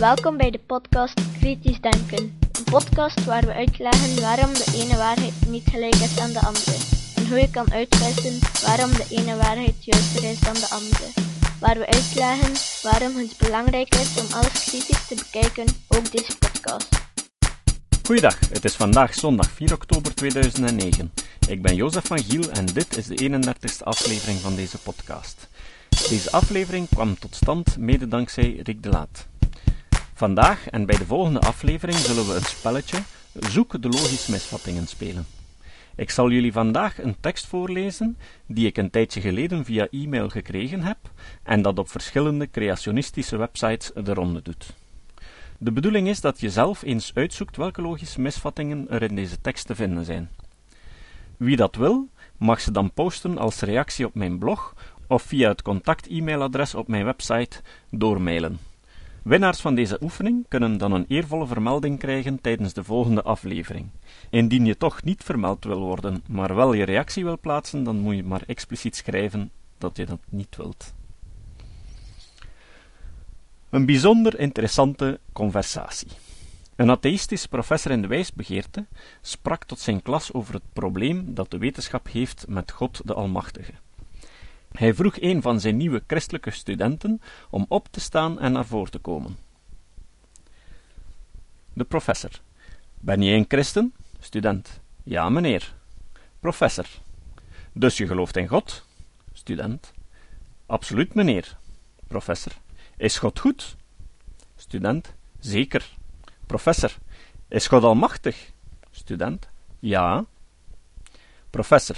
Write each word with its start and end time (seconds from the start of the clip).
Welkom 0.00 0.36
bij 0.36 0.50
de 0.50 0.60
podcast 0.66 1.20
Kritisch 1.38 1.80
Denken. 1.80 2.38
Een 2.52 2.64
podcast 2.64 3.24
waar 3.24 3.46
we 3.46 3.52
uitleggen 3.52 4.20
waarom 4.20 4.52
de 4.52 4.72
ene 4.74 4.96
waarheid 4.96 5.32
niet 5.48 5.68
gelijk 5.70 5.94
is 5.94 6.18
aan 6.18 6.32
de 6.32 6.40
andere. 6.40 6.76
En 7.16 7.28
hoe 7.28 7.38
je 7.38 7.50
kan 7.50 7.72
uitwissen 7.72 8.38
waarom 8.66 8.90
de 8.90 9.06
ene 9.10 9.36
waarheid 9.36 9.84
juister 9.84 10.24
is 10.30 10.40
dan 10.40 10.54
de 10.54 10.68
andere. 10.70 11.06
Waar 11.60 11.78
we 11.78 11.86
uitleggen 11.86 12.52
waarom 12.82 13.16
het 13.16 13.34
belangrijk 13.38 13.94
is 13.94 14.20
om 14.20 14.26
alles 14.32 14.64
kritisch 14.64 15.06
te 15.06 15.14
bekijken, 15.14 15.66
ook 15.88 16.12
deze 16.12 16.38
podcast. 16.38 16.88
Goeiedag, 18.04 18.38
het 18.40 18.64
is 18.64 18.74
vandaag 18.74 19.14
zondag 19.14 19.50
4 19.50 19.74
oktober 19.74 20.14
2009. 20.14 21.12
Ik 21.48 21.62
ben 21.62 21.74
Jozef 21.74 22.06
van 22.06 22.18
Giel 22.18 22.50
en 22.50 22.66
dit 22.66 22.96
is 22.96 23.06
de 23.06 23.28
31ste 23.30 23.82
aflevering 23.82 24.38
van 24.38 24.54
deze 24.56 24.78
podcast. 24.78 25.48
Deze 26.08 26.30
aflevering 26.30 26.88
kwam 26.88 27.18
tot 27.18 27.34
stand 27.34 27.78
mede 27.78 28.08
dankzij 28.08 28.60
Rick 28.62 28.82
de 28.82 28.88
Laat. 28.88 29.28
Vandaag 30.20 30.68
en 30.68 30.86
bij 30.86 30.96
de 30.96 31.06
volgende 31.06 31.40
aflevering 31.40 31.98
zullen 31.98 32.26
we 32.26 32.32
het 32.32 32.46
spelletje 32.46 32.98
Zoek 33.32 33.82
de 33.82 33.88
logische 33.88 34.30
misvattingen 34.30 34.86
spelen. 34.86 35.26
Ik 35.96 36.10
zal 36.10 36.30
jullie 36.30 36.52
vandaag 36.52 37.02
een 37.02 37.16
tekst 37.20 37.46
voorlezen 37.46 38.18
die 38.46 38.66
ik 38.66 38.76
een 38.76 38.90
tijdje 38.90 39.20
geleden 39.20 39.64
via 39.64 39.88
e-mail 39.90 40.28
gekregen 40.28 40.82
heb 40.82 40.96
en 41.42 41.62
dat 41.62 41.78
op 41.78 41.90
verschillende 41.90 42.50
creationistische 42.50 43.36
websites 43.36 43.90
de 43.94 44.14
ronde 44.14 44.42
doet. 44.42 44.74
De 45.58 45.72
bedoeling 45.72 46.08
is 46.08 46.20
dat 46.20 46.40
je 46.40 46.50
zelf 46.50 46.82
eens 46.82 47.10
uitzoekt 47.14 47.56
welke 47.56 47.82
logische 47.82 48.20
misvattingen 48.20 48.86
er 48.90 49.02
in 49.02 49.14
deze 49.14 49.40
tekst 49.40 49.66
te 49.66 49.74
vinden 49.74 50.04
zijn. 50.04 50.30
Wie 51.36 51.56
dat 51.56 51.76
wil, 51.76 52.08
mag 52.36 52.60
ze 52.60 52.70
dan 52.70 52.92
posten 52.92 53.38
als 53.38 53.60
reactie 53.60 54.06
op 54.06 54.14
mijn 54.14 54.38
blog 54.38 54.74
of 55.06 55.22
via 55.22 55.48
het 55.48 55.62
contact-e-mailadres 55.62 56.74
op 56.74 56.88
mijn 56.88 57.04
website 57.04 57.60
doormailen. 57.90 58.69
Winnaars 59.22 59.60
van 59.60 59.74
deze 59.74 59.98
oefening 60.02 60.44
kunnen 60.48 60.78
dan 60.78 60.92
een 60.92 61.04
eervolle 61.08 61.46
vermelding 61.46 61.98
krijgen 61.98 62.40
tijdens 62.40 62.72
de 62.72 62.84
volgende 62.84 63.22
aflevering. 63.22 63.88
Indien 64.30 64.64
je 64.64 64.76
toch 64.76 65.02
niet 65.02 65.24
vermeld 65.24 65.64
wil 65.64 65.80
worden, 65.80 66.22
maar 66.28 66.54
wel 66.54 66.72
je 66.72 66.84
reactie 66.84 67.24
wil 67.24 67.38
plaatsen, 67.38 67.82
dan 67.82 67.98
moet 67.98 68.16
je 68.16 68.24
maar 68.24 68.42
expliciet 68.46 68.96
schrijven 68.96 69.50
dat 69.78 69.96
je 69.96 70.06
dat 70.06 70.20
niet 70.28 70.56
wilt. 70.56 70.94
Een 73.70 73.86
bijzonder 73.86 74.38
interessante 74.38 75.20
conversatie. 75.32 76.08
Een 76.76 76.90
atheïstisch 76.90 77.46
professor 77.46 77.90
in 77.90 78.02
de 78.02 78.08
wijsbegeerte 78.08 78.86
sprak 79.20 79.64
tot 79.64 79.78
zijn 79.78 80.02
klas 80.02 80.32
over 80.32 80.54
het 80.54 80.72
probleem 80.72 81.34
dat 81.34 81.50
de 81.50 81.58
wetenschap 81.58 82.08
heeft 82.10 82.44
met 82.48 82.70
God 82.70 83.00
de 83.04 83.14
Almachtige. 83.14 83.72
Hij 84.72 84.94
vroeg 84.94 85.20
een 85.20 85.42
van 85.42 85.60
zijn 85.60 85.76
nieuwe 85.76 86.02
christelijke 86.06 86.50
studenten 86.50 87.20
om 87.50 87.66
op 87.68 87.88
te 87.90 88.00
staan 88.00 88.40
en 88.40 88.52
naar 88.52 88.66
voren 88.66 88.90
te 88.90 88.98
komen. 88.98 89.36
De 91.72 91.84
professor. 91.84 92.30
Ben 92.98 93.22
je 93.22 93.34
een 93.34 93.44
christen? 93.48 93.94
Student. 94.18 94.80
Ja, 95.02 95.28
meneer. 95.28 95.74
Professor. 96.40 96.86
Dus 97.72 97.96
je 97.96 98.06
gelooft 98.06 98.36
in 98.36 98.48
God? 98.48 98.86
Student. 99.32 99.92
Absoluut, 100.66 101.14
meneer. 101.14 101.56
Professor. 102.06 102.52
Is 102.96 103.18
God 103.18 103.38
goed? 103.38 103.76
Student. 104.56 105.14
Zeker. 105.38 105.96
Professor. 106.46 106.90
Is 107.48 107.66
God 107.66 107.82
almachtig? 107.82 108.52
Student. 108.90 109.48
Ja. 109.78 110.24
Professor. 111.50 111.96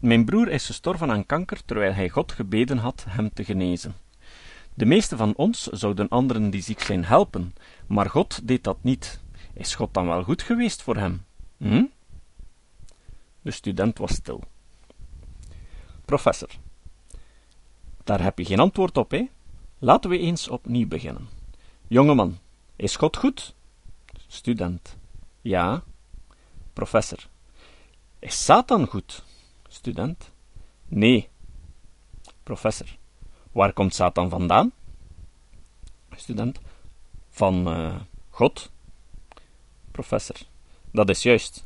Mijn 0.00 0.24
broer 0.24 0.48
is 0.48 0.66
gestorven 0.66 1.10
aan 1.10 1.26
kanker 1.26 1.64
terwijl 1.64 1.92
hij 1.92 2.08
God 2.08 2.32
gebeden 2.32 2.78
had 2.78 3.04
hem 3.08 3.32
te 3.32 3.44
genezen. 3.44 3.94
De 4.74 4.84
meeste 4.84 5.16
van 5.16 5.34
ons 5.36 5.62
zouden 5.62 6.08
anderen 6.08 6.50
die 6.50 6.62
ziek 6.62 6.80
zijn 6.80 7.04
helpen, 7.04 7.54
maar 7.86 8.10
God 8.10 8.48
deed 8.48 8.64
dat 8.64 8.82
niet. 8.82 9.20
Is 9.52 9.74
God 9.74 9.94
dan 9.94 10.06
wel 10.06 10.22
goed 10.22 10.42
geweest 10.42 10.82
voor 10.82 10.96
hem? 10.96 11.24
Hm? 11.56 11.84
De 13.42 13.50
student 13.50 13.98
was 13.98 14.14
stil. 14.14 14.42
Professor. 16.04 16.48
Daar 18.04 18.22
heb 18.22 18.38
je 18.38 18.44
geen 18.44 18.60
antwoord 18.60 18.96
op, 18.96 19.10
hè? 19.10 19.28
Laten 19.78 20.10
we 20.10 20.18
eens 20.18 20.48
opnieuw 20.48 20.88
beginnen. 20.88 21.28
Jongeman, 21.88 22.38
is 22.76 22.96
God 22.96 23.16
goed? 23.16 23.54
Student. 24.26 24.96
Ja. 25.40 25.82
Professor. 26.72 27.28
Is 28.18 28.44
Satan 28.44 28.86
goed? 28.86 29.28
Student. 29.70 30.30
Nee. 30.88 31.28
Professor. 32.42 32.86
Waar 33.52 33.72
komt 33.72 33.94
Satan 33.94 34.28
vandaan? 34.28 34.72
Student. 36.16 36.58
Van 37.28 37.68
uh, 37.68 38.00
God. 38.30 38.70
Professor. 39.90 40.36
Dat 40.90 41.08
is 41.08 41.22
juist. 41.22 41.64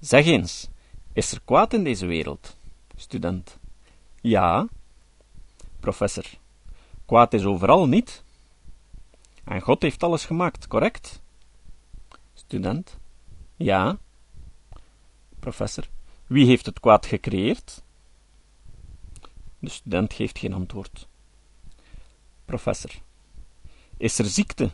Zeg 0.00 0.26
eens, 0.26 0.68
is 1.12 1.32
er 1.32 1.40
kwaad 1.44 1.72
in 1.72 1.84
deze 1.84 2.06
wereld? 2.06 2.56
Student. 2.96 3.58
Ja. 4.20 4.68
Professor. 5.80 6.24
Kwaad 7.06 7.32
is 7.32 7.44
overal 7.44 7.88
niet. 7.88 8.22
En 9.44 9.60
God 9.60 9.82
heeft 9.82 10.02
alles 10.02 10.24
gemaakt, 10.24 10.66
correct? 10.66 11.20
Student. 12.34 12.98
Ja. 13.56 13.98
Professor. 15.38 15.88
Wie 16.30 16.46
heeft 16.46 16.66
het 16.66 16.80
kwaad 16.80 17.06
gecreëerd? 17.06 17.82
De 19.58 19.68
student 19.68 20.12
geeft 20.12 20.38
geen 20.38 20.52
antwoord. 20.52 21.08
Professor. 22.44 22.90
Is 23.96 24.18
er 24.18 24.24
ziekte, 24.24 24.70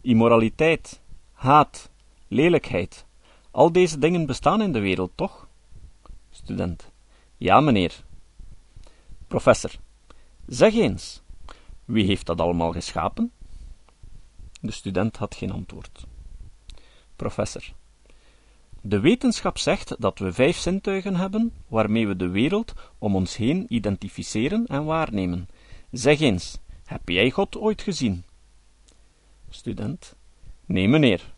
immoraliteit, 0.00 1.00
haat, 1.32 1.90
lelijkheid? 2.28 3.06
Al 3.50 3.72
deze 3.72 3.98
dingen 3.98 4.26
bestaan 4.26 4.62
in 4.62 4.72
de 4.72 4.78
wereld, 4.78 5.10
toch? 5.14 5.48
Student. 6.30 6.90
Ja, 7.36 7.60
meneer. 7.60 8.04
Professor. 9.26 9.70
Zeg 10.46 10.74
eens, 10.74 11.22
wie 11.84 12.06
heeft 12.06 12.26
dat 12.26 12.40
allemaal 12.40 12.72
geschapen? 12.72 13.32
De 14.60 14.72
student 14.72 15.16
had 15.16 15.34
geen 15.34 15.52
antwoord. 15.52 16.06
Professor. 17.16 17.74
De 18.86 19.00
wetenschap 19.00 19.58
zegt 19.58 20.00
dat 20.00 20.18
we 20.18 20.32
vijf 20.32 20.56
zintuigen 20.56 21.16
hebben, 21.16 21.52
waarmee 21.68 22.06
we 22.06 22.16
de 22.16 22.28
wereld 22.28 22.72
om 22.98 23.14
ons 23.14 23.36
heen 23.36 23.66
identificeren 23.68 24.66
en 24.66 24.84
waarnemen. 24.84 25.48
Zeg 25.90 26.20
eens, 26.20 26.58
heb 26.84 27.08
jij 27.08 27.30
God 27.30 27.56
ooit 27.56 27.82
gezien? 27.82 28.24
Student. 29.48 30.16
Nee, 30.66 30.88
meneer. 30.88 31.34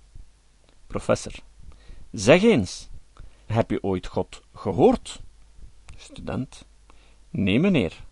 Professor. 0.87 1.33
Zeg 2.13 2.43
eens, 2.43 2.89
heb 3.47 3.71
je 3.71 3.83
ooit 3.83 4.07
God 4.07 4.43
gehoord? 4.55 5.21
Student. 5.97 6.67
Nee, 7.31 7.61
meneer. 7.61 8.05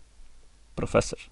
Professor. 0.73 1.29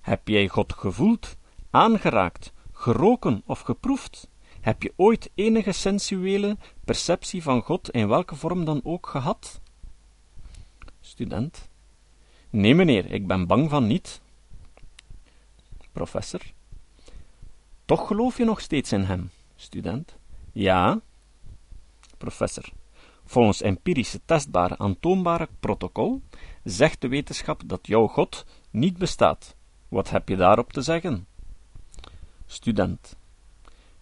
Heb 0.00 0.28
jij 0.28 0.48
God 0.48 0.72
gevoeld, 0.72 1.36
aangeraakt, 1.70 2.52
geroken 2.72 3.42
of 3.46 3.60
geproefd? 3.60 4.28
Heb 4.64 4.82
je 4.82 4.92
ooit 4.96 5.30
enige 5.34 5.72
sensuele 5.72 6.56
perceptie 6.84 7.42
van 7.42 7.62
God 7.62 7.90
in 7.90 8.08
welke 8.08 8.34
vorm 8.34 8.64
dan 8.64 8.80
ook 8.84 9.06
gehad? 9.06 9.60
Student. 11.00 11.68
Nee, 12.50 12.74
meneer, 12.74 13.12
ik 13.12 13.26
ben 13.26 13.46
bang 13.46 13.70
van 13.70 13.86
niet. 13.86 14.20
Professor. 15.92 16.40
Toch 17.84 18.06
geloof 18.06 18.36
je 18.38 18.44
nog 18.44 18.60
steeds 18.60 18.92
in 18.92 19.02
hem? 19.02 19.30
Student. 19.56 20.16
Ja. 20.52 21.00
Professor. 22.18 22.64
Volgens 23.24 23.60
empirische, 23.60 24.20
testbare, 24.24 24.78
aantoonbare 24.78 25.48
protocol 25.60 26.22
zegt 26.62 27.00
de 27.00 27.08
wetenschap 27.08 27.62
dat 27.66 27.86
jouw 27.86 28.06
God 28.06 28.44
niet 28.70 28.98
bestaat. 28.98 29.56
Wat 29.88 30.10
heb 30.10 30.28
je 30.28 30.36
daarop 30.36 30.72
te 30.72 30.82
zeggen? 30.82 31.26
Student. 32.46 33.16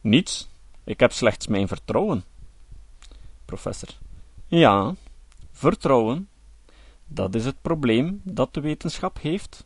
Niets, 0.01 0.51
ik 0.85 1.01
heb 1.01 1.13
slechts 1.13 1.47
mijn 1.47 1.69
vertrouwen. 1.69 2.25
Professor. 3.45 3.89
Ja, 4.47 4.95
vertrouwen. 5.51 6.29
Dat 7.07 7.35
is 7.35 7.45
het 7.45 7.63
probleem 7.63 8.21
dat 8.25 8.55
de 8.55 8.61
wetenschap 8.61 9.21
heeft. 9.21 9.65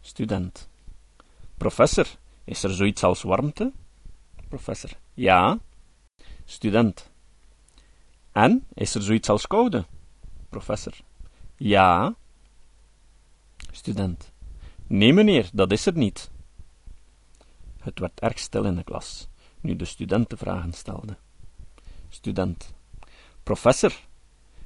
Student. 0.00 0.68
Professor, 1.56 2.06
is 2.44 2.62
er 2.62 2.74
zoiets 2.74 3.02
als 3.02 3.22
warmte? 3.22 3.72
Professor. 4.48 4.90
Ja. 5.14 5.58
Student. 6.44 7.10
En, 8.32 8.66
is 8.74 8.94
er 8.94 9.02
zoiets 9.02 9.28
als 9.28 9.46
koude? 9.46 9.84
Professor. 10.48 10.92
Ja. 11.56 12.14
Student. 13.70 14.32
Nee, 14.86 15.12
meneer, 15.12 15.50
dat 15.52 15.72
is 15.72 15.86
er 15.86 15.96
niet. 15.96 16.30
Het 17.82 17.98
werd 17.98 18.20
erg 18.20 18.38
stil 18.38 18.64
in 18.64 18.76
de 18.76 18.84
klas, 18.84 19.28
nu 19.60 19.76
de 19.76 19.84
studenten 19.84 20.38
vragen 20.38 20.72
stelden. 20.72 21.18
Student. 22.08 22.74
Professor, 23.42 23.92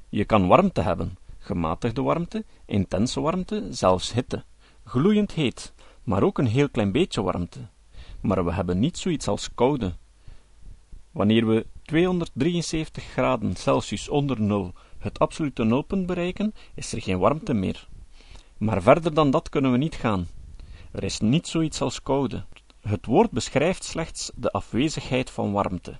je 0.09 0.25
kan 0.25 0.47
warmte 0.47 0.81
hebben, 0.81 1.17
gematigde 1.37 2.01
warmte, 2.01 2.45
intense 2.65 3.21
warmte, 3.21 3.67
zelfs 3.69 4.13
hitte, 4.13 4.43
gloeiend 4.83 5.31
heet, 5.31 5.73
maar 6.03 6.23
ook 6.23 6.37
een 6.37 6.47
heel 6.47 6.69
klein 6.69 6.91
beetje 6.91 7.21
warmte. 7.21 7.67
Maar 8.21 8.45
we 8.45 8.53
hebben 8.53 8.79
niet 8.79 8.97
zoiets 8.97 9.27
als 9.27 9.53
koude. 9.53 9.93
Wanneer 11.11 11.47
we 11.47 11.65
273 11.83 13.03
graden 13.03 13.55
Celsius 13.55 14.09
onder 14.09 14.41
nul 14.41 14.73
het 14.97 15.19
absolute 15.19 15.63
nulpunt 15.63 16.05
bereiken, 16.05 16.53
is 16.73 16.93
er 16.93 17.01
geen 17.01 17.19
warmte 17.19 17.53
meer. 17.53 17.87
Maar 18.57 18.81
verder 18.81 19.13
dan 19.13 19.31
dat 19.31 19.49
kunnen 19.49 19.71
we 19.71 19.77
niet 19.77 19.95
gaan. 19.95 20.27
Er 20.91 21.03
is 21.03 21.19
niet 21.19 21.47
zoiets 21.47 21.81
als 21.81 22.01
koude. 22.01 22.45
Het 22.87 23.05
woord 23.05 23.31
beschrijft 23.31 23.83
slechts 23.83 24.31
de 24.35 24.51
afwezigheid 24.51 25.29
van 25.29 25.51
warmte. 25.51 25.99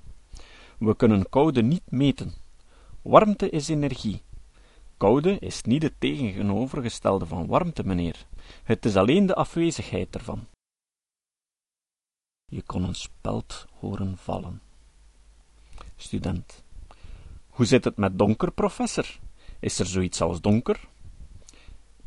We 0.79 0.95
kunnen 0.95 1.29
koude 1.29 1.61
niet 1.61 1.91
meten. 1.91 2.33
Warmte 3.01 3.49
is 3.49 3.67
energie. 3.67 4.21
Koude 4.97 5.39
is 5.39 5.61
niet 5.61 5.83
het 5.83 5.93
tegenovergestelde 5.99 7.25
van 7.25 7.47
warmte, 7.47 7.83
meneer. 7.83 8.25
Het 8.63 8.85
is 8.85 8.95
alleen 8.95 9.25
de 9.25 9.35
afwezigheid 9.35 10.15
ervan. 10.15 10.47
Je 12.45 12.61
kon 12.61 12.83
een 12.83 12.95
speld 12.95 13.65
horen 13.79 14.17
vallen. 14.17 14.61
Student. 15.95 16.63
Hoe 17.47 17.65
zit 17.65 17.83
het 17.83 17.97
met 17.97 18.17
donker, 18.17 18.51
professor? 18.51 19.19
Is 19.59 19.79
er 19.79 19.85
zoiets 19.85 20.21
als 20.21 20.41
donker? 20.41 20.87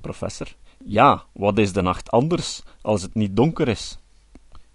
Professor. 0.00 0.54
Ja, 0.84 1.24
wat 1.32 1.58
is 1.58 1.72
de 1.72 1.82
nacht 1.82 2.10
anders 2.10 2.62
als 2.82 3.02
het 3.02 3.14
niet 3.14 3.36
donker 3.36 3.68
is? 3.68 3.99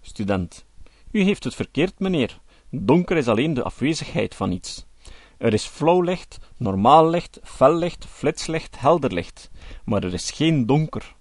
Student. 0.06 0.66
U 1.10 1.22
heeft 1.22 1.44
het 1.44 1.54
verkeerd, 1.54 1.98
meneer. 1.98 2.40
Donker 2.70 3.16
is 3.16 3.28
alleen 3.28 3.54
de 3.54 3.62
afwezigheid 3.62 4.34
van 4.34 4.52
iets. 4.52 4.86
Er 5.38 5.52
is 5.52 5.64
flauw 5.64 6.00
licht, 6.00 6.38
normaal 6.56 7.10
licht, 7.10 7.40
fel 7.42 7.74
licht, 7.74 8.04
flitslicht, 8.04 8.80
helder 8.80 9.12
licht, 9.12 9.50
maar 9.84 10.04
er 10.04 10.12
is 10.12 10.30
geen 10.30 10.66
donker. 10.66 11.14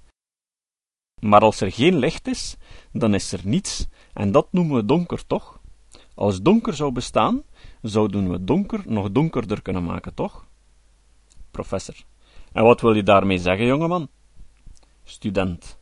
Maar 1.21 1.41
als 1.41 1.61
er 1.61 1.71
geen 1.71 1.97
licht 1.97 2.27
is, 2.27 2.55
dan 2.91 3.13
is 3.13 3.31
er 3.31 3.41
niets, 3.43 3.87
en 4.13 4.31
dat 4.31 4.47
noemen 4.51 4.75
we 4.75 4.85
donker, 4.85 5.27
toch? 5.27 5.59
Als 6.15 6.41
donker 6.41 6.73
zou 6.73 6.91
bestaan, 6.91 7.43
zouden 7.81 8.31
we 8.31 8.43
donker 8.43 8.83
nog 8.85 9.11
donkerder 9.11 9.61
kunnen 9.61 9.83
maken, 9.83 10.13
toch? 10.13 10.47
Professor. 11.51 11.95
En 12.51 12.63
wat 12.63 12.81
wil 12.81 12.93
je 12.93 13.03
daarmee 13.03 13.37
zeggen, 13.37 13.65
jongeman? 13.65 14.09
Student. 15.03 15.77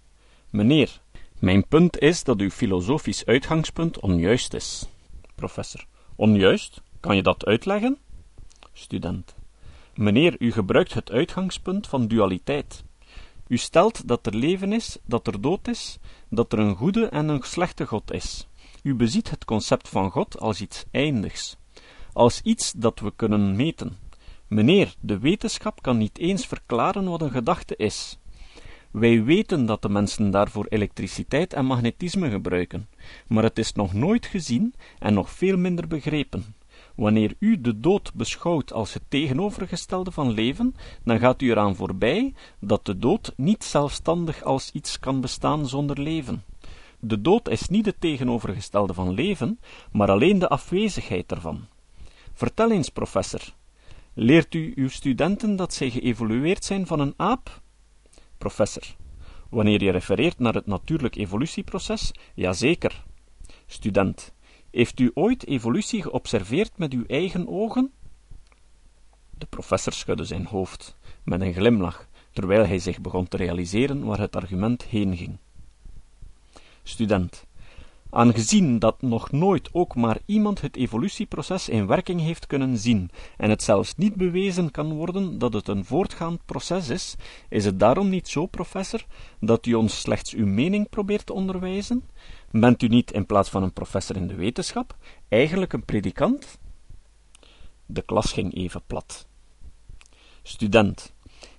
Meneer, 0.49 1.01
mijn 1.43 1.67
punt 1.67 1.99
is 1.99 2.23
dat 2.23 2.39
uw 2.39 2.49
filosofisch 2.49 3.25
uitgangspunt 3.25 3.99
onjuist 3.99 4.53
is. 4.53 4.89
Professor. 5.35 5.85
Onjuist? 6.15 6.81
Kan 6.99 7.15
je 7.15 7.23
dat 7.23 7.45
uitleggen? 7.45 7.97
Student. 8.73 9.35
Meneer, 9.95 10.35
u 10.39 10.51
gebruikt 10.51 10.93
het 10.93 11.11
uitgangspunt 11.11 11.87
van 11.87 12.07
dualiteit. 12.07 12.83
U 13.47 13.57
stelt 13.57 14.07
dat 14.07 14.25
er 14.25 14.35
leven 14.35 14.73
is, 14.73 14.97
dat 15.05 15.27
er 15.27 15.41
dood 15.41 15.67
is, 15.67 15.97
dat 16.29 16.53
er 16.53 16.59
een 16.59 16.75
goede 16.75 17.05
en 17.05 17.27
een 17.27 17.41
slechte 17.43 17.85
God 17.85 18.11
is. 18.11 18.47
U 18.83 18.95
beziet 18.95 19.29
het 19.29 19.45
concept 19.45 19.89
van 19.89 20.11
God 20.11 20.39
als 20.39 20.61
iets 20.61 20.85
eindigs, 20.91 21.57
als 22.13 22.41
iets 22.41 22.71
dat 22.71 22.99
we 22.99 23.13
kunnen 23.15 23.55
meten. 23.55 23.97
Meneer, 24.47 24.95
de 24.99 25.19
wetenschap 25.19 25.81
kan 25.81 25.97
niet 25.97 26.17
eens 26.17 26.45
verklaren 26.45 27.09
wat 27.09 27.21
een 27.21 27.31
gedachte 27.31 27.75
is. 27.75 28.17
Wij 28.93 29.23
weten 29.23 29.65
dat 29.65 29.81
de 29.81 29.89
mensen 29.89 30.31
daarvoor 30.31 30.65
elektriciteit 30.69 31.53
en 31.53 31.65
magnetisme 31.65 32.29
gebruiken, 32.29 32.89
maar 33.27 33.43
het 33.43 33.57
is 33.59 33.73
nog 33.73 33.93
nooit 33.93 34.25
gezien 34.25 34.73
en 34.99 35.13
nog 35.13 35.29
veel 35.29 35.57
minder 35.57 35.87
begrepen. 35.87 36.55
Wanneer 36.95 37.35
u 37.39 37.61
de 37.61 37.79
dood 37.79 38.13
beschouwt 38.13 38.73
als 38.73 38.93
het 38.93 39.03
tegenovergestelde 39.07 40.11
van 40.11 40.31
leven, 40.31 40.75
dan 41.03 41.19
gaat 41.19 41.41
u 41.41 41.49
eraan 41.49 41.75
voorbij 41.75 42.33
dat 42.59 42.85
de 42.85 42.97
dood 42.97 43.33
niet 43.35 43.63
zelfstandig 43.63 44.43
als 44.43 44.71
iets 44.71 44.99
kan 44.99 45.21
bestaan 45.21 45.67
zonder 45.67 46.01
leven. 46.01 46.43
De 46.99 47.21
dood 47.21 47.49
is 47.49 47.67
niet 47.67 47.85
het 47.85 48.01
tegenovergestelde 48.01 48.93
van 48.93 49.13
leven, 49.13 49.59
maar 49.91 50.11
alleen 50.11 50.39
de 50.39 50.49
afwezigheid 50.49 51.31
ervan. 51.31 51.65
Vertel 52.33 52.71
eens, 52.71 52.89
professor, 52.89 53.41
leert 54.13 54.53
u 54.53 54.73
uw 54.75 54.89
studenten 54.89 55.55
dat 55.55 55.73
zij 55.73 55.89
geëvolueerd 55.89 56.65
zijn 56.65 56.87
van 56.87 56.99
een 56.99 57.13
aap? 57.17 57.61
Professor, 58.43 58.83
wanneer 59.49 59.83
je 59.83 59.91
refereert 59.91 60.39
naar 60.39 60.53
het 60.53 60.65
natuurlijk 60.65 61.15
evolutieproces, 61.15 62.11
jazeker. 62.33 63.03
Student, 63.65 64.33
heeft 64.71 64.99
u 64.99 65.11
ooit 65.13 65.47
evolutie 65.47 66.01
geobserveerd 66.01 66.77
met 66.77 66.93
uw 66.93 67.03
eigen 67.07 67.47
ogen? 67.47 67.91
De 69.37 69.45
professor 69.45 69.93
schudde 69.93 70.25
zijn 70.25 70.45
hoofd, 70.45 70.95
met 71.23 71.41
een 71.41 71.53
glimlach, 71.53 72.07
terwijl 72.31 72.65
hij 72.65 72.79
zich 72.79 73.01
begon 73.01 73.27
te 73.27 73.37
realiseren 73.37 74.05
waar 74.05 74.19
het 74.19 74.35
argument 74.35 74.83
heen 74.83 75.17
ging. 75.17 75.37
Student. 76.83 77.45
Aangezien 78.15 78.79
dat 78.79 79.01
nog 79.01 79.31
nooit 79.31 79.69
ook 79.71 79.95
maar 79.95 80.17
iemand 80.25 80.61
het 80.61 80.75
evolutieproces 80.75 81.69
in 81.69 81.87
werking 81.87 82.21
heeft 82.21 82.47
kunnen 82.47 82.77
zien, 82.77 83.09
en 83.37 83.49
het 83.49 83.63
zelfs 83.63 83.95
niet 83.95 84.15
bewezen 84.15 84.71
kan 84.71 84.93
worden 84.93 85.37
dat 85.37 85.53
het 85.53 85.67
een 85.67 85.85
voortgaand 85.85 86.45
proces 86.45 86.89
is, 86.89 87.15
is 87.49 87.65
het 87.65 87.79
daarom 87.79 88.09
niet 88.09 88.27
zo, 88.27 88.45
professor, 88.45 89.05
dat 89.39 89.65
u 89.65 89.73
ons 89.73 89.99
slechts 89.99 90.33
uw 90.33 90.45
mening 90.45 90.89
probeert 90.89 91.25
te 91.25 91.33
onderwijzen? 91.33 92.03
Bent 92.51 92.81
u 92.81 92.87
niet, 92.87 93.11
in 93.11 93.25
plaats 93.25 93.49
van 93.49 93.63
een 93.63 93.73
professor 93.73 94.15
in 94.15 94.27
de 94.27 94.35
wetenschap, 94.35 94.97
eigenlijk 95.29 95.73
een 95.73 95.85
predikant? 95.85 96.57
De 97.85 98.01
klas 98.01 98.31
ging 98.31 98.55
even 98.55 98.81
plat. 98.87 99.27
Student. 100.43 101.13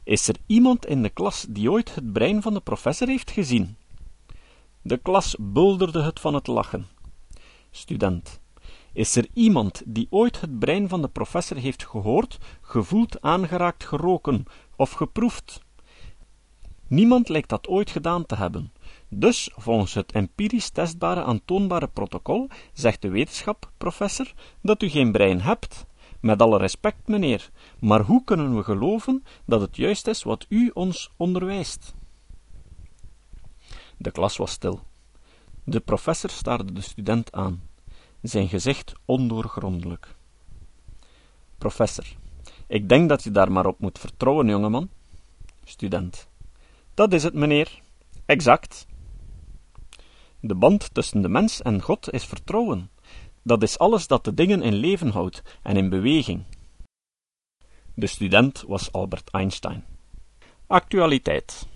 Is 0.04 0.28
er 0.28 0.36
iemand 0.46 0.86
in 0.86 1.02
de 1.02 1.10
klas 1.10 1.46
die 1.48 1.70
ooit 1.70 1.94
het 1.94 2.12
brein 2.12 2.42
van 2.42 2.54
de 2.54 2.60
professor 2.60 3.08
heeft 3.08 3.30
gezien? 3.30 3.76
De 4.86 4.96
klas 4.96 5.36
bulderde 5.38 6.02
het 6.02 6.20
van 6.20 6.34
het 6.34 6.46
lachen. 6.46 6.86
Student. 7.70 8.40
Is 8.92 9.16
er 9.16 9.26
iemand 9.32 9.82
die 9.86 10.06
ooit 10.10 10.40
het 10.40 10.58
brein 10.58 10.88
van 10.88 11.02
de 11.02 11.08
professor 11.08 11.56
heeft 11.56 11.86
gehoord, 11.86 12.38
gevoeld, 12.60 13.22
aangeraakt, 13.22 13.84
geroken 13.84 14.44
of 14.76 14.90
geproefd? 14.90 15.60
Niemand 16.88 17.28
lijkt 17.28 17.48
dat 17.48 17.69
ooit 17.69 17.90
gedaan 17.90 18.26
te 18.26 18.34
hebben. 18.34 18.72
Dus, 19.08 19.50
volgens 19.54 19.94
het 19.94 20.12
empirisch 20.12 20.70
testbare 20.70 21.22
aantoonbare 21.22 21.88
protocol, 21.88 22.48
zegt 22.72 23.02
de 23.02 23.08
wetenschap, 23.08 23.70
professor, 23.78 24.32
dat 24.62 24.82
u 24.82 24.88
geen 24.88 25.12
brein 25.12 25.40
hebt. 25.40 25.86
Met 26.20 26.42
alle 26.42 26.58
respect, 26.58 27.08
meneer, 27.08 27.50
maar 27.78 28.00
hoe 28.00 28.25
kunnen 28.25 28.56
we 28.56 28.62
geloven 28.62 29.25
dat 29.46 29.60
het 29.60 29.76
juist 29.76 30.06
is 30.06 30.22
wat 30.22 30.46
u 30.48 30.70
ons 30.75 31.10
onderwijst? 31.16 31.94
De 33.96 34.10
klas 34.10 34.36
was 34.36 34.51
stil. 34.51 34.81
De 35.65 35.81
professor 35.81 36.31
staarde 36.31 36.72
de 36.72 36.81
student 36.81 37.32
aan, 37.32 37.63
zijn 38.22 38.48
gezicht 38.48 38.93
ondoorgrondelijk. 39.05 40.15
Professor, 41.58 42.05
ik 42.67 42.89
denk 42.89 43.08
dat 43.08 43.22
je 43.22 43.31
daar 43.31 43.53
maar 43.53 43.67
op 43.67 43.79
moet 43.79 43.98
vertrouwen, 43.98 44.48
jongeman. 44.48 44.89
Student, 45.65 46.29
dat 46.94 47.13
is 47.13 47.22
het, 47.22 47.34
meneer. 47.34 47.81
Exact. 48.27 48.86
De 50.41 50.55
band 50.55 50.94
tussen 50.94 51.22
de 51.22 51.29
mens 51.29 51.63
en 51.63 51.82
God 51.82 52.13
is 52.13 52.24
vertrouwen. 52.24 52.91
Dat 53.43 53.63
is 53.63 53.79
alles 53.79 54.06
dat 54.06 54.24
de 54.24 54.34
dingen 54.34 54.63
in 54.63 54.74
leven 54.74 55.10
houdt 55.10 55.43
en 55.63 55.77
in 55.77 55.89
beweging. 55.89 56.44
De 57.94 58.06
student 58.06 58.65
was 58.67 58.93
Albert 58.93 59.31
Einstein. 59.31 59.84
Actualiteit. 60.67 61.67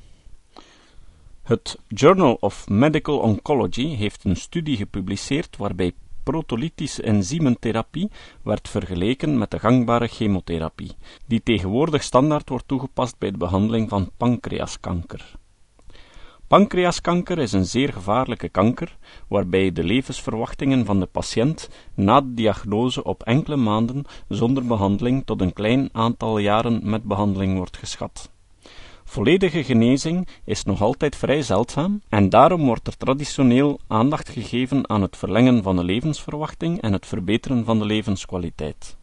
Het 1.49 1.79
Journal 1.89 2.37
of 2.41 2.69
Medical 2.69 3.19
Oncology 3.19 3.87
heeft 3.87 4.25
een 4.25 4.37
studie 4.37 4.77
gepubliceerd 4.77 5.57
waarbij 5.57 5.93
protolytische 6.23 7.03
enzymentherapie 7.03 8.11
werd 8.43 8.69
vergeleken 8.69 9.39
met 9.39 9.51
de 9.51 9.59
gangbare 9.59 10.07
chemotherapie, 10.07 10.97
die 11.27 11.43
tegenwoordig 11.43 12.03
standaard 12.03 12.49
wordt 12.49 12.69
toegepast 12.69 13.19
bij 13.19 13.31
de 13.31 13.37
behandeling 13.37 13.89
van 13.89 14.11
pancreaskanker. 14.17 15.33
Pancreaskanker 16.47 17.39
is 17.39 17.53
een 17.53 17.67
zeer 17.67 17.93
gevaarlijke 17.93 18.49
kanker, 18.49 18.97
waarbij 19.29 19.73
de 19.73 19.85
levensverwachtingen 19.85 20.85
van 20.85 21.01
de 21.01 21.07
patiënt 21.07 21.69
na 21.95 22.21
de 22.21 22.35
diagnose 22.35 23.05
op 23.05 23.23
enkele 23.23 23.57
maanden 23.57 24.05
zonder 24.29 24.67
behandeling 24.67 25.23
tot 25.27 25.41
een 25.41 25.53
klein 25.53 25.89
aantal 25.93 26.39
jaren 26.39 26.91
met 26.91 27.03
behandeling 27.03 27.57
wordt 27.57 27.77
geschat. 27.77 28.31
Volledige 29.11 29.65
genezing 29.65 30.29
is 30.45 30.65
nog 30.65 30.83
altijd 30.83 31.17
vrij 31.17 31.43
zeldzaam 31.43 32.03
en 32.09 32.29
daarom 32.29 32.65
wordt 32.65 32.87
er 32.87 32.97
traditioneel 32.97 33.81
aandacht 33.87 34.29
gegeven 34.29 34.89
aan 34.89 35.03
het 35.03 35.17
verlengen 35.17 35.63
van 35.63 35.77
de 35.77 35.85
levensverwachting 35.85 36.81
en 36.81 36.93
het 36.93 37.07
verbeteren 37.07 37.65
van 37.65 37.79
de 37.79 37.85
levenskwaliteit. 37.85 38.97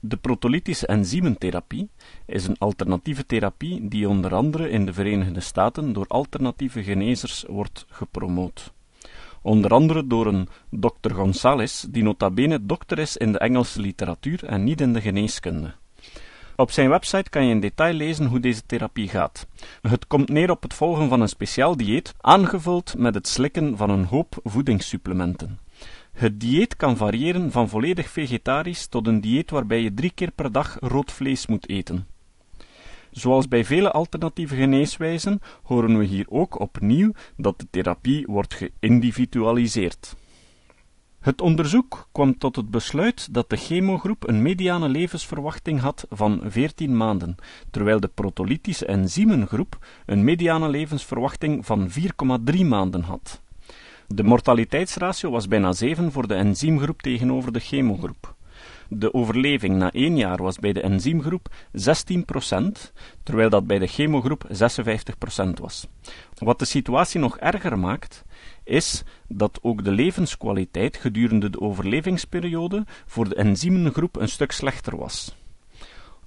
De 0.00 0.16
protolytische 0.16 0.86
enzymentherapie 0.86 1.88
is 2.26 2.46
een 2.46 2.58
alternatieve 2.58 3.26
therapie 3.26 3.88
die 3.88 4.08
onder 4.08 4.34
andere 4.34 4.70
in 4.70 4.86
de 4.86 4.92
Verenigde 4.92 5.40
Staten 5.40 5.92
door 5.92 6.06
alternatieve 6.08 6.82
genezers 6.82 7.44
wordt 7.48 7.86
gepromoot. 7.88 8.72
Onder 9.42 9.70
andere 9.70 10.06
door 10.06 10.26
een 10.26 10.48
Dr. 10.70 11.14
Gonzales, 11.14 11.86
die 11.88 12.02
nota 12.02 12.30
bene 12.30 12.66
dokter 12.66 12.98
is 12.98 13.16
in 13.16 13.32
de 13.32 13.38
Engelse 13.38 13.80
literatuur 13.80 14.44
en 14.44 14.64
niet 14.64 14.80
in 14.80 14.92
de 14.92 15.00
geneeskunde. 15.00 15.74
Op 16.60 16.70
zijn 16.70 16.88
website 16.88 17.30
kan 17.30 17.44
je 17.44 17.50
in 17.50 17.60
detail 17.60 17.94
lezen 17.94 18.26
hoe 18.26 18.40
deze 18.40 18.66
therapie 18.66 19.08
gaat. 19.08 19.46
Het 19.82 20.06
komt 20.06 20.28
neer 20.28 20.50
op 20.50 20.62
het 20.62 20.74
volgen 20.74 21.08
van 21.08 21.20
een 21.20 21.28
speciaal 21.28 21.76
dieet, 21.76 22.14
aangevuld 22.20 22.94
met 22.98 23.14
het 23.14 23.28
slikken 23.28 23.76
van 23.76 23.90
een 23.90 24.04
hoop 24.04 24.40
voedingssupplementen. 24.44 25.58
Het 26.12 26.40
dieet 26.40 26.76
kan 26.76 26.96
variëren 26.96 27.50
van 27.50 27.68
volledig 27.68 28.10
vegetarisch 28.10 28.86
tot 28.86 29.06
een 29.06 29.20
dieet 29.20 29.50
waarbij 29.50 29.80
je 29.80 29.94
drie 29.94 30.12
keer 30.14 30.30
per 30.30 30.52
dag 30.52 30.76
rood 30.80 31.12
vlees 31.12 31.46
moet 31.46 31.68
eten. 31.68 32.06
Zoals 33.10 33.48
bij 33.48 33.64
vele 33.64 33.90
alternatieve 33.90 34.54
geneeswijzen 34.54 35.40
horen 35.62 35.98
we 35.98 36.04
hier 36.04 36.26
ook 36.28 36.60
opnieuw 36.60 37.12
dat 37.36 37.58
de 37.58 37.66
therapie 37.70 38.26
wordt 38.26 38.54
geïndividualiseerd. 38.54 40.14
Het 41.20 41.40
onderzoek 41.40 42.08
kwam 42.12 42.38
tot 42.38 42.56
het 42.56 42.70
besluit 42.70 43.34
dat 43.34 43.50
de 43.50 43.56
chemogroep 43.56 44.28
een 44.28 44.42
mediane 44.42 44.88
levensverwachting 44.88 45.80
had 45.80 46.06
van 46.10 46.40
14 46.44 46.96
maanden, 46.96 47.36
terwijl 47.70 48.00
de 48.00 48.10
protolytische 48.14 48.86
enzymengroep 48.86 49.78
een 50.06 50.24
mediane 50.24 50.68
levensverwachting 50.68 51.66
van 51.66 51.90
4,3 52.54 52.66
maanden 52.66 53.02
had. 53.02 53.40
De 54.06 54.22
mortaliteitsratio 54.22 55.30
was 55.30 55.48
bijna 55.48 55.72
7 55.72 56.12
voor 56.12 56.28
de 56.28 56.34
enzymgroep 56.34 57.02
tegenover 57.02 57.52
de 57.52 57.60
chemogroep. 57.60 58.34
De 58.88 59.14
overleving 59.14 59.76
na 59.76 59.92
één 59.92 60.16
jaar 60.16 60.42
was 60.42 60.58
bij 60.58 60.72
de 60.72 60.80
enzymgroep 60.80 61.48
16%, 61.72 62.92
terwijl 63.22 63.50
dat 63.50 63.66
bij 63.66 63.78
de 63.78 63.86
chemogroep 63.86 64.48
56% 64.48 64.52
was. 65.60 65.86
Wat 66.38 66.58
de 66.58 66.64
situatie 66.64 67.20
nog 67.20 67.38
erger 67.38 67.78
maakt, 67.78 68.24
is 68.70 69.02
dat 69.28 69.58
ook 69.62 69.84
de 69.84 69.90
levenskwaliteit 69.90 70.96
gedurende 70.96 71.50
de 71.50 71.60
overlevingsperiode 71.60 72.84
voor 73.06 73.28
de 73.28 73.34
enzymengroep 73.34 74.16
een 74.16 74.28
stuk 74.28 74.52
slechter 74.52 74.96
was. 74.96 75.36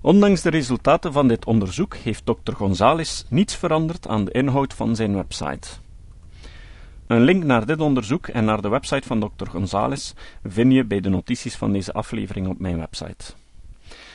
Ondanks 0.02 0.42
de 0.42 0.50
resultaten 0.50 1.14
van 1.14 1.28
dit 1.28 1.46
onderzoek 1.46 1.96
heeft 1.96 2.26
Dr. 2.26 2.52
Gonzales 2.54 3.26
niets 3.30 3.56
veranderd 3.56 4.08
aan 4.08 4.26
de 4.26 4.32
inhoud 4.32 4.74
van 4.74 4.96
zijn 4.96 5.16
website. 5.16 5.70
Een 7.08 7.22
link 7.22 7.44
naar 7.44 7.66
dit 7.66 7.80
onderzoek 7.80 8.28
en 8.28 8.46
naar 8.46 8.62
de 8.62 8.70
website 8.70 9.08
van 9.08 9.20
Dr. 9.20 9.50
Gonzales 9.50 10.14
vind 10.44 10.74
je 10.74 10.86
bij 10.86 11.00
de 11.00 11.10
notities 11.10 11.56
van 11.56 11.72
deze 11.72 11.94
aflevering 11.94 12.48
op 12.48 12.60
mijn 12.60 12.78
website. 12.78 13.34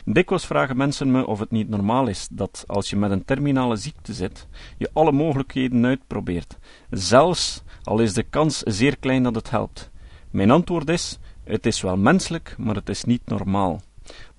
Dikwijls 0.04 0.46
vragen 0.46 0.76
mensen 0.76 1.10
me 1.10 1.26
of 1.26 1.38
het 1.38 1.50
niet 1.50 1.68
normaal 1.68 2.06
is 2.06 2.28
dat 2.30 2.64
als 2.66 2.90
je 2.90 2.96
met 2.96 3.10
een 3.10 3.24
terminale 3.24 3.76
ziekte 3.76 4.12
zit, 4.12 4.46
je 4.78 4.90
alle 4.92 5.12
mogelijkheden 5.12 5.84
uitprobeert, 5.84 6.58
zelfs 6.90 7.62
al 7.88 8.00
is 8.00 8.12
de 8.14 8.22
kans 8.22 8.58
zeer 8.58 8.98
klein 8.98 9.22
dat 9.22 9.34
het 9.34 9.50
helpt. 9.50 9.90
Mijn 10.30 10.50
antwoord 10.50 10.88
is: 10.88 11.18
het 11.44 11.66
is 11.66 11.80
wel 11.80 11.96
menselijk, 11.96 12.54
maar 12.58 12.74
het 12.74 12.88
is 12.88 13.04
niet 13.04 13.22
normaal. 13.24 13.80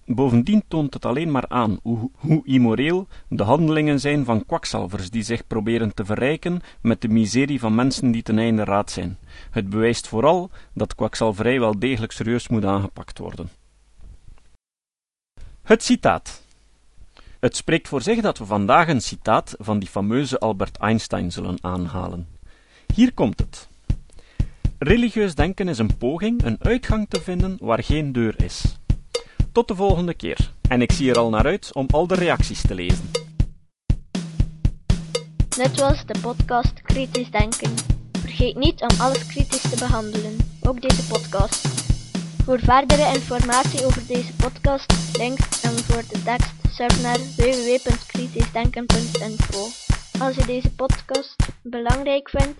Bovendien 0.06 0.64
toont 0.68 0.94
het 0.94 1.06
alleen 1.06 1.32
maar 1.32 1.48
aan 1.48 1.80
hoe, 1.82 2.10
hoe, 2.16 2.42
immoreel 2.46 3.08
de 3.28 3.44
handelingen 3.44 4.00
zijn 4.00 4.26
van 4.26 4.46
kwakzalvers 4.46 5.10
die 5.10 5.24
zich 5.24 5.48
proberen 5.48 5.94
te 5.94 6.06
verrijken 6.06 6.62
met 6.82 7.02
de 7.02 7.08
miserie 7.08 7.60
van 7.60 7.76
mensen 7.76 8.12
die 8.12 8.24
ten 8.24 8.38
einde 8.38 8.64
raad 8.64 8.92
zijn. 8.92 9.18
Het 9.52 9.70
bewijst 9.70 10.08
vooral 10.08 10.50
dat 10.74 10.96
kwakzalverij 10.96 11.60
wel 11.60 11.80
degelijk 11.80 12.12
serieus 12.12 12.48
moet 12.48 12.66
aangepakt 12.66 13.18
worden. 13.18 13.50
Het 15.62 15.84
citaat. 15.84 16.42
Het 17.40 17.56
spreekt 17.56 17.88
voor 17.88 18.02
zich 18.02 18.22
dat 18.22 18.38
we 18.38 18.46
vandaag 18.46 18.88
een 18.88 19.02
citaat 19.02 19.56
van 19.60 19.80
die 19.80 19.90
fameuze 19.90 20.40
Albert 20.40 20.78
Einstein 20.78 21.32
zullen 21.32 21.58
aanhalen. 21.62 22.28
Hier 22.94 23.14
komt 23.14 23.40
het. 23.40 23.68
Religieus 24.78 25.36
denken 25.36 25.68
is 25.68 25.78
een 25.78 25.98
poging 25.98 26.44
een 26.44 26.58
uitgang 26.60 27.10
te 27.10 27.22
vinden 27.22 27.58
waar 27.62 27.84
geen 27.84 28.12
deur 28.12 28.44
is. 28.44 28.78
Tot 29.52 29.68
de 29.68 29.76
volgende 29.76 30.14
keer. 30.14 30.52
En 30.70 30.82
ik 30.82 30.92
zie 30.92 31.10
er 31.10 31.18
al 31.18 31.30
naar 31.30 31.46
uit 31.46 31.74
om 31.74 31.88
al 31.92 32.08
de 32.08 32.16
reacties 32.16 32.62
te 32.62 32.76
lezen. 32.76 33.12
Dit 35.50 35.80
was 35.80 36.06
de 36.06 36.20
podcast 36.22 36.82
Kritisch 36.82 37.32
Denken. 37.32 37.74
Vergeet 38.20 38.56
niet 38.56 38.82
om 38.82 39.00
alles 39.00 39.26
kritisch 39.26 39.70
te 39.70 39.76
behandelen, 39.80 40.38
ook 40.62 40.82
deze 40.82 41.08
podcast. 41.08 41.68
Voor 42.44 42.60
verdere 42.60 43.14
informatie 43.14 43.86
over 43.86 44.08
deze 44.08 44.34
podcast, 44.34 45.18
links 45.18 45.62
en 45.62 45.72
voor 45.72 46.04
de 46.10 46.24
tekst, 46.24 46.52
surf 46.72 47.02
naar 47.02 47.20
www.kritischdenken.info. 47.38 49.68
Als 50.20 50.36
je 50.36 50.46
deze 50.46 50.72
podcast 50.72 51.36
belangrijk 51.62 52.30
vindt, 52.30 52.60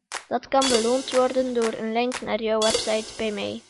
Dat 0.31 0.47
kan 0.47 0.69
beloond 0.69 1.11
worden 1.11 1.53
door 1.53 1.73
een 1.79 1.91
link 1.91 2.21
naar 2.21 2.41
jouw 2.41 2.59
website 2.59 3.13
bij 3.17 3.31
mij. 3.31 3.61